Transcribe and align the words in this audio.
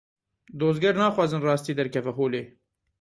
Dozger 0.61 0.95
naxwazin 1.01 1.45
rastî 1.47 1.73
derkeve 1.79 2.11
holê. 2.19 2.43